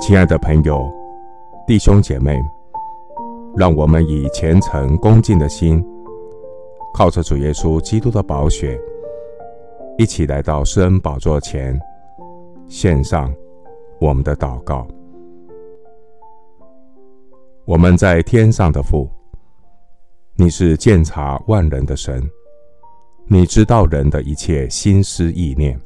[0.00, 0.90] 亲爱的朋友、
[1.66, 2.40] 弟兄姐妹，
[3.54, 5.84] 让我们以虔诚恭敬的心，
[6.94, 8.80] 靠着主耶稣基督的宝血，
[9.98, 11.78] 一起来到施恩宝座前，
[12.66, 13.32] 献上
[14.00, 14.88] 我们的祷告。
[17.66, 19.06] 我们在天上的父，
[20.34, 22.26] 你是鉴察万人的神，
[23.26, 25.78] 你知道人的一切心思意念。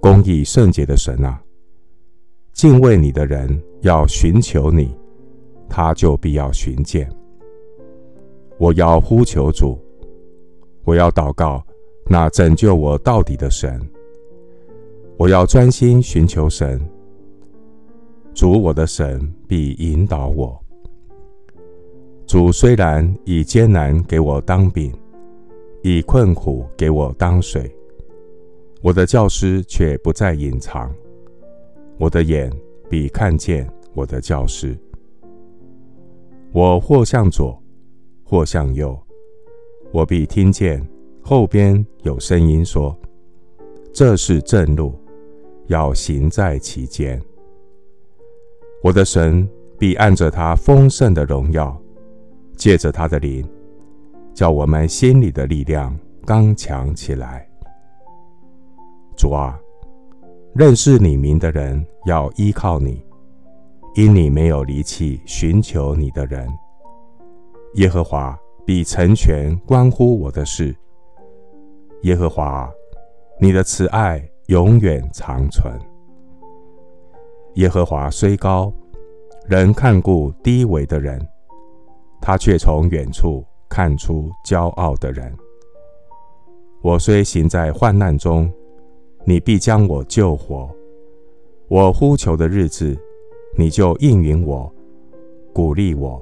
[0.00, 1.40] 公义圣洁的神啊！
[2.60, 4.94] 敬畏你的人要寻求你，
[5.66, 7.10] 他就必要寻见。
[8.58, 9.80] 我要呼求主，
[10.84, 11.64] 我要祷告
[12.04, 13.80] 那拯救我到底的神。
[15.16, 16.78] 我要专心寻求神，
[18.34, 20.62] 主我的神必引导我。
[22.26, 24.92] 主虽然以艰难给我当饼，
[25.82, 27.74] 以困苦给我当水，
[28.82, 30.94] 我的教师却不再隐藏。
[32.00, 32.50] 我的眼
[32.88, 34.74] 必看见我的教师。
[36.50, 37.62] 我或向左，
[38.24, 38.98] 或向右，
[39.92, 40.82] 我必听见
[41.20, 42.98] 后边有声音说
[43.92, 44.98] ：“这是正路，
[45.66, 47.20] 要行在其间。”
[48.82, 49.46] 我的神
[49.78, 51.78] 必按着他丰盛的荣耀，
[52.56, 53.46] 借着他的灵，
[54.32, 57.46] 叫我们心里的力量刚强起来。
[59.14, 59.60] 主啊！
[60.52, 63.04] 认识你名的人要依靠你，
[63.94, 66.48] 因你没有离弃寻求你的人。
[67.74, 70.74] 耶和华必成全关乎我的事。
[72.02, 72.68] 耶和华，
[73.38, 75.72] 你的慈爱永远长存。
[77.54, 78.72] 耶和华虽高，
[79.46, 81.24] 仍看顾低微的人，
[82.20, 85.32] 他却从远处看出骄傲的人。
[86.82, 88.52] 我虽行在患难中，
[89.24, 90.68] 你必将我救活，
[91.68, 92.98] 我呼求的日子，
[93.56, 94.72] 你就应允我，
[95.52, 96.20] 鼓励我，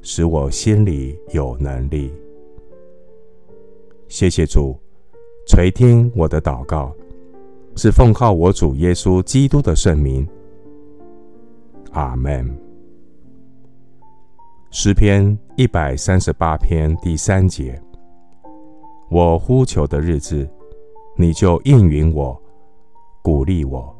[0.00, 2.12] 使我心里有能力。
[4.08, 4.78] 谢谢主
[5.46, 6.94] 垂听我的祷告，
[7.76, 10.26] 是奉靠我主耶稣基督的圣名。
[11.92, 12.56] 阿门。
[14.70, 17.80] 诗篇一百三十八篇第三节：
[19.10, 20.48] 我呼求的日子。
[21.20, 22.40] 你就应允我，
[23.20, 23.94] 鼓励我，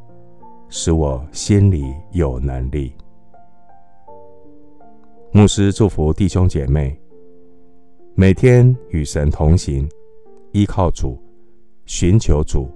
[0.70, 2.94] 使我心里有能力。
[5.30, 6.98] 牧师祝福弟兄姐妹，
[8.14, 9.86] 每天与神同行，
[10.52, 11.18] 依靠主，
[11.84, 12.70] 寻求主，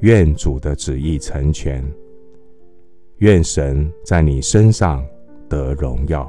[0.00, 1.80] 愿主的旨意成全，
[3.18, 5.06] 愿神在你身上
[5.48, 6.28] 得荣耀。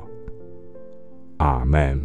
[1.37, 1.99] 阿门。